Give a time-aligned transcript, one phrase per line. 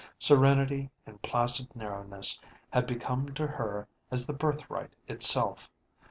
[0.17, 2.39] Serenity and placid narrowness
[2.73, 5.69] had become to her as the birthright itself.